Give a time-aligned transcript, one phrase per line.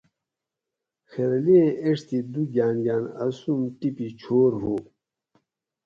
[1.09, 4.75] خیرلیں ایڄ تی دو گان گان اسون ٹیپی چھورو